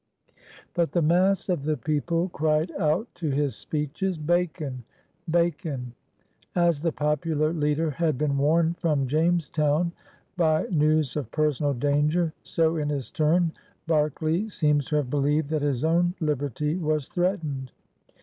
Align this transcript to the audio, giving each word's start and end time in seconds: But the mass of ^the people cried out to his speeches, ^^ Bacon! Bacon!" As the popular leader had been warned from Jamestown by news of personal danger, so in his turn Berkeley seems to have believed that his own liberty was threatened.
But 0.73 0.93
the 0.93 1.01
mass 1.03 1.47
of 1.47 1.59
^the 1.59 1.79
people 1.79 2.27
cried 2.29 2.71
out 2.71 3.07
to 3.13 3.29
his 3.29 3.55
speeches, 3.55 4.17
^^ 4.17 4.25
Bacon! 4.25 4.83
Bacon!" 5.29 5.93
As 6.55 6.81
the 6.81 6.91
popular 6.91 7.53
leader 7.53 7.91
had 7.91 8.17
been 8.17 8.35
warned 8.39 8.79
from 8.79 9.05
Jamestown 9.05 9.91
by 10.35 10.63
news 10.71 11.15
of 11.15 11.29
personal 11.29 11.75
danger, 11.75 12.33
so 12.41 12.77
in 12.77 12.89
his 12.89 13.11
turn 13.11 13.51
Berkeley 13.85 14.49
seems 14.49 14.85
to 14.85 14.95
have 14.95 15.11
believed 15.11 15.51
that 15.51 15.61
his 15.61 15.83
own 15.83 16.15
liberty 16.19 16.77
was 16.77 17.07
threatened. 17.07 17.71